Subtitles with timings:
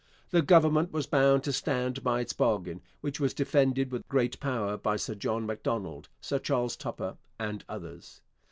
[0.31, 4.75] The Government was bound to stand by its bargain, which was defended with great power
[4.75, 8.19] by Sir John Macdonald, Sir Charles Tupper, and others.